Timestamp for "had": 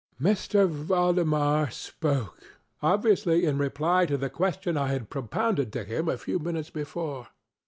4.87-5.11